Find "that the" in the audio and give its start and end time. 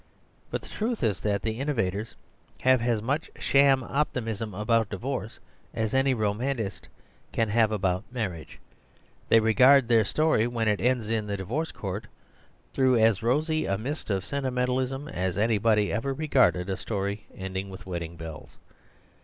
1.21-1.59